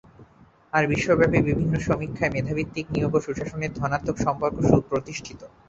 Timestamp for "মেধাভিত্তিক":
2.35-2.85